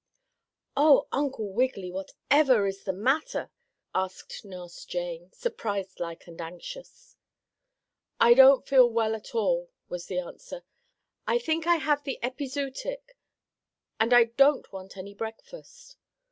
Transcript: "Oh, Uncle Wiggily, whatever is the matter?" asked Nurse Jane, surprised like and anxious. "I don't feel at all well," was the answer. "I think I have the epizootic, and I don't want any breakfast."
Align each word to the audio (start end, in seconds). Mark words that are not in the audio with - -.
"Oh, 0.75 1.07
Uncle 1.11 1.53
Wiggily, 1.53 1.91
whatever 1.91 2.65
is 2.65 2.85
the 2.85 2.91
matter?" 2.91 3.51
asked 3.93 4.43
Nurse 4.43 4.83
Jane, 4.83 5.31
surprised 5.31 5.99
like 5.99 6.25
and 6.25 6.41
anxious. 6.41 7.15
"I 8.19 8.33
don't 8.33 8.65
feel 8.67 8.87
at 9.13 9.35
all 9.35 9.59
well," 9.59 9.67
was 9.89 10.07
the 10.07 10.17
answer. 10.17 10.63
"I 11.27 11.37
think 11.37 11.67
I 11.67 11.75
have 11.75 12.03
the 12.03 12.17
epizootic, 12.23 13.15
and 13.99 14.11
I 14.11 14.23
don't 14.23 14.73
want 14.73 14.97
any 14.97 15.13
breakfast." 15.13 15.97